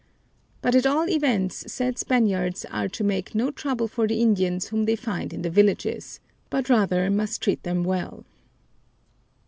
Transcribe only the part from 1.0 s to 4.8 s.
events said Spaniards are to make no trouble for the Indians